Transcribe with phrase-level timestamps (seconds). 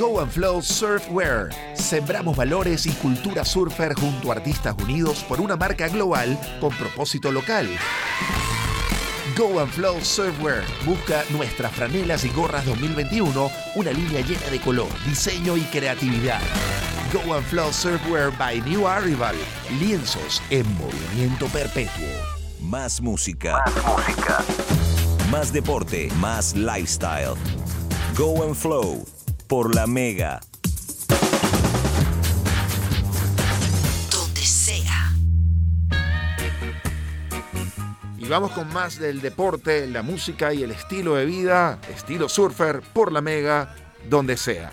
[0.00, 1.50] Go and Flow Surfwear.
[1.74, 7.30] Sembramos valores y cultura surfer junto a artistas unidos por una marca global con propósito
[7.30, 7.68] local.
[9.36, 10.64] Go and Flow Surfwear.
[10.86, 16.40] Busca nuestras franelas y gorras 2021, una línea llena de color, diseño y creatividad.
[17.12, 19.36] Go and Flow Surfwear by New Arrival.
[19.78, 22.08] Lienzos en movimiento perpetuo.
[22.58, 23.62] Más música.
[23.66, 24.44] Más música.
[25.30, 26.08] Más deporte.
[26.16, 27.34] Más lifestyle.
[28.16, 29.04] Go and Flow.
[29.50, 30.38] Por la Mega.
[34.12, 35.12] Donde sea.
[38.16, 42.80] Y vamos con más del deporte, la música y el estilo de vida, estilo surfer,
[42.92, 43.74] por la Mega,
[44.08, 44.70] donde sea.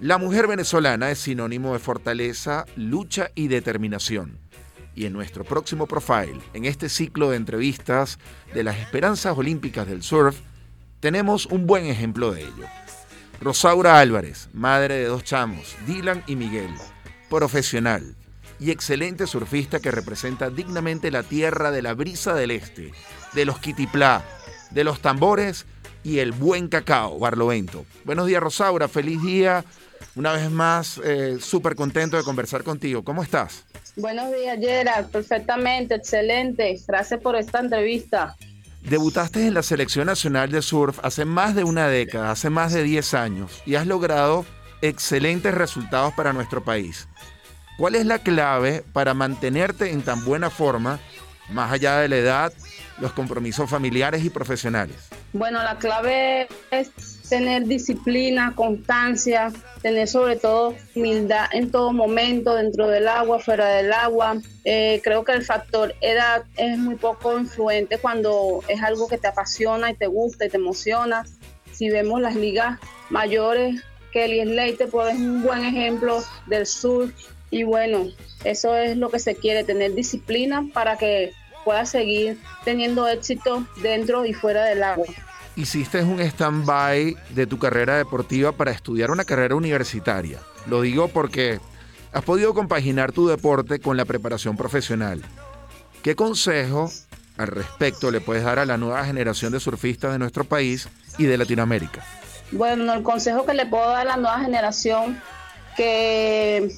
[0.00, 4.38] La mujer venezolana es sinónimo de fortaleza, lucha y determinación.
[4.94, 8.18] Y en nuestro próximo profile, en este ciclo de entrevistas
[8.54, 10.40] de las esperanzas olímpicas del surf,
[11.00, 12.64] tenemos un buen ejemplo de ello.
[13.40, 16.70] Rosaura Álvarez, madre de dos chamos, Dylan y Miguel,
[17.28, 18.14] profesional
[18.58, 22.92] y excelente surfista que representa dignamente la tierra de la brisa del este,
[23.34, 24.24] de los kitiplá,
[24.70, 25.66] de los tambores
[26.02, 27.84] y el buen cacao, Barlovento.
[28.04, 29.64] Buenos días Rosaura, feliz día
[30.14, 33.04] una vez más, eh, súper contento de conversar contigo.
[33.04, 33.64] ¿Cómo estás?
[33.96, 35.06] Buenos días, Gerard.
[35.06, 36.78] Perfectamente, excelente.
[36.86, 38.34] Gracias por esta entrevista.
[38.88, 42.84] Debutaste en la Selección Nacional de Surf hace más de una década, hace más de
[42.84, 44.46] 10 años, y has logrado
[44.80, 47.08] excelentes resultados para nuestro país.
[47.78, 51.00] ¿Cuál es la clave para mantenerte en tan buena forma,
[51.50, 52.52] más allá de la edad,
[53.00, 55.08] los compromisos familiares y profesionales?
[55.38, 56.90] Bueno, la clave es
[57.28, 63.92] tener disciplina, constancia, tener sobre todo humildad en todo momento, dentro del agua, fuera del
[63.92, 64.38] agua.
[64.64, 69.26] Eh, creo que el factor edad es muy poco influente cuando es algo que te
[69.26, 71.26] apasiona y te gusta y te emociona.
[71.70, 72.78] Si vemos las ligas
[73.10, 77.12] mayores, Kelly Slater pues, es un buen ejemplo del sur
[77.50, 78.06] y bueno,
[78.44, 84.24] eso es lo que se quiere, tener disciplina para que puedas seguir teniendo éxito dentro
[84.24, 85.04] y fuera del agua
[85.56, 90.38] hiciste un stand-by de tu carrera deportiva para estudiar una carrera universitaria.
[90.66, 91.58] Lo digo porque
[92.12, 95.22] has podido compaginar tu deporte con la preparación profesional.
[96.02, 96.90] ¿Qué consejo
[97.38, 101.24] al respecto le puedes dar a la nueva generación de surfistas de nuestro país y
[101.24, 102.04] de Latinoamérica?
[102.52, 105.20] Bueno, el consejo que le puedo dar a la nueva generación,
[105.76, 106.70] que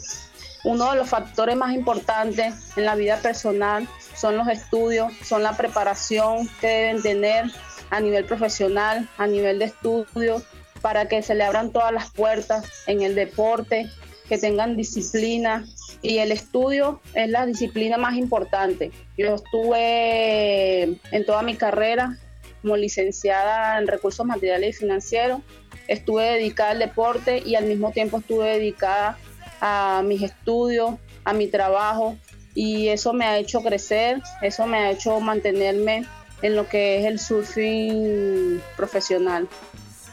[0.65, 3.87] uno de los factores más importantes en la vida personal
[4.17, 7.45] son los estudios, son la preparación que deben tener
[7.91, 10.43] a nivel profesional, a nivel de estudio,
[10.81, 13.91] para que se le abran todas las puertas en el deporte,
[14.29, 15.67] que tengan disciplina.
[16.03, 18.93] Y el estudio es la disciplina más importante.
[19.17, 22.17] Yo estuve en toda mi carrera
[22.63, 25.41] como licenciada en recursos materiales y financieros.
[25.89, 29.19] Estuve dedicada al deporte y al mismo tiempo estuve dedicada
[29.61, 30.95] a mis estudios,
[31.25, 32.17] a mi trabajo.
[32.55, 36.05] Y eso me ha hecho crecer, eso me ha hecho mantenerme
[36.43, 39.49] en lo que es el surfing profesional.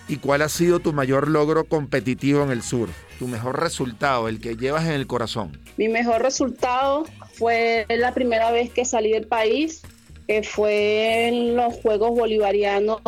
[0.08, 2.92] ¿Y cuál ha sido tu mayor logro competitivo en el surf?
[3.18, 5.60] Tu mejor resultado, el que llevas en el corazón.
[5.78, 9.82] Mi mejor resultado fue la primera vez que salí del país,
[10.28, 13.02] que fue en los Juegos Bolivarianos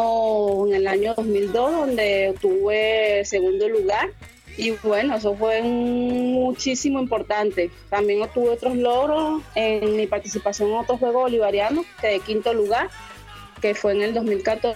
[0.67, 4.09] en el año 2002, donde obtuve segundo lugar.
[4.57, 7.69] Y bueno, eso fue muchísimo importante.
[7.89, 12.89] También obtuve otros logros en mi participación en otros Juegos Bolivarianos, que de quinto lugar
[13.61, 14.75] que fue en el 2014.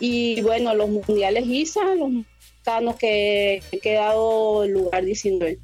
[0.00, 5.58] Y bueno, los mundiales ISA, los mexicanos que he quedado lugar 19.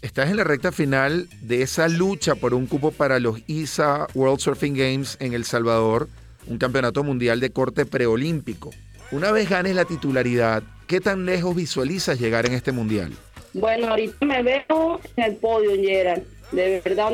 [0.00, 4.38] Estás en la recta final de esa lucha por un cupo para los ISA World
[4.38, 6.08] Surfing Games en El Salvador,
[6.46, 8.70] un campeonato mundial de corte preolímpico.
[9.10, 13.12] Una vez ganes la titularidad, ¿qué tan lejos visualizas llegar en este mundial?
[13.52, 16.22] Bueno, ahorita me veo en el podio, Gerard.
[16.50, 17.12] De verdad,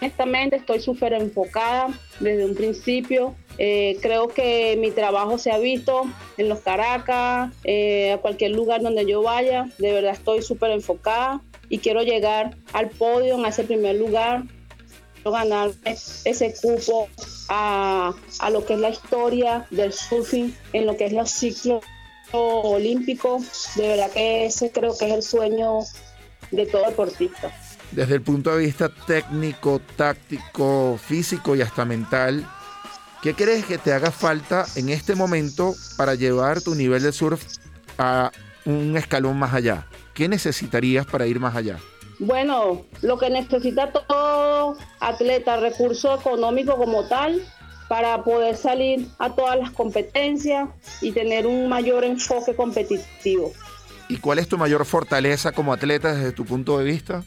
[0.00, 1.88] honestamente estoy súper enfocada
[2.20, 3.34] desde un principio.
[3.56, 6.02] Eh, creo que mi trabajo se ha visto
[6.36, 9.68] en los Caracas, eh, a cualquier lugar donde yo vaya.
[9.78, 14.42] De verdad estoy súper enfocada y quiero llegar al podio, en ese primer lugar,
[15.24, 17.08] ganar ese cupo
[17.48, 21.82] a, a, lo que es la historia del surfing, en lo que es los ciclos
[22.36, 23.70] olímpicos.
[23.76, 25.80] De verdad que ese creo que es el sueño
[26.50, 27.52] de todo deportista
[27.94, 32.46] desde el punto de vista técnico, táctico, físico y hasta mental,
[33.22, 37.42] ¿qué crees que te haga falta en este momento para llevar tu nivel de surf
[37.98, 38.32] a
[38.64, 39.86] un escalón más allá?
[40.12, 41.78] ¿Qué necesitarías para ir más allá?
[42.18, 47.44] Bueno, lo que necesita todo atleta, recurso económico como tal,
[47.88, 50.68] para poder salir a todas las competencias
[51.00, 53.52] y tener un mayor enfoque competitivo.
[54.08, 57.24] ¿Y cuál es tu mayor fortaleza como atleta desde tu punto de vista?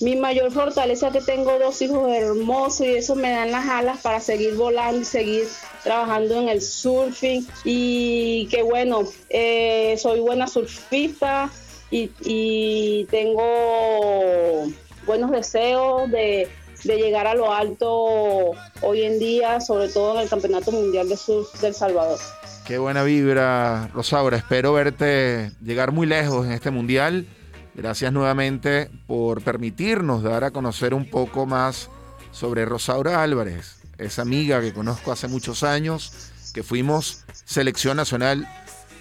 [0.00, 3.98] Mi mayor fortaleza es que tengo dos hijos hermosos y eso me dan las alas
[4.02, 5.44] para seguir volando y seguir
[5.82, 7.46] trabajando en el surfing.
[7.64, 11.50] Y que bueno, eh, soy buena surfista
[11.90, 14.66] y, tengo
[15.06, 16.48] buenos deseos de,
[16.84, 18.52] de, llegar a lo alto
[18.82, 22.18] hoy en día, sobre todo en el Campeonato Mundial de Surf del Salvador.
[22.66, 24.36] Qué buena vibra, Rosaura.
[24.36, 27.26] Espero verte llegar muy lejos en este mundial
[27.74, 31.90] Gracias nuevamente por permitirnos dar a conocer un poco más
[32.30, 38.48] sobre Rosaura Álvarez, esa amiga que conozco hace muchos años, que fuimos selección nacional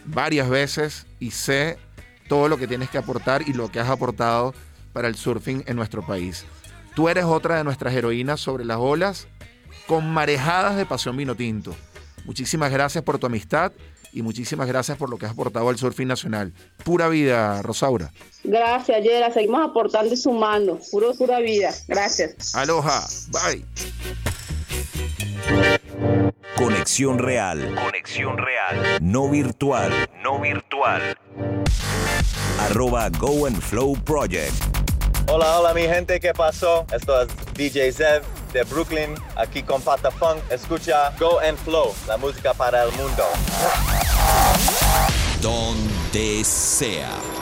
[0.06, 1.77] varias veces y sé
[2.27, 4.56] todo lo que tienes que aportar y lo que has aportado
[4.91, 6.44] para el surfing en nuestro país.
[6.95, 9.28] Tú eres otra de nuestras heroínas sobre las olas
[9.88, 11.75] con marejadas de pasión vino tinto.
[12.25, 13.72] Muchísimas gracias por tu amistad
[14.13, 16.54] y muchísimas gracias por lo que has aportado al surfing nacional.
[16.84, 18.12] Pura vida, Rosaura.
[18.44, 19.31] Gracias, Yera.
[19.31, 20.80] Seguimos aportando y sumando.
[20.92, 21.72] Puro, pura vida.
[21.88, 22.54] Gracias.
[22.56, 23.06] Aloha.
[23.31, 23.66] Bye.
[26.56, 27.75] Conexión real.
[27.84, 29.00] Conexión real.
[29.01, 29.92] No virtual.
[30.24, 31.18] No virtual.
[32.60, 34.73] Arroba Go and Flow Project.
[35.28, 36.86] Hola, hola mi gente, ¿qué pasó?
[36.92, 40.40] Esto es DJ Zev de Brooklyn, aquí con Pata Funk.
[40.52, 43.24] Escucha Go and Flow, la música para el mundo.
[45.42, 47.32] Donde sea.